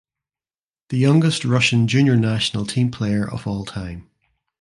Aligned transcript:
The 0.89 0.97
youngest 0.97 1.45
Russian 1.45 1.87
junior 1.87 2.15
national 2.15 2.65
team 2.65 2.89
player 2.89 3.29
of 3.31 3.45
all 3.45 3.65
time. 3.65 4.09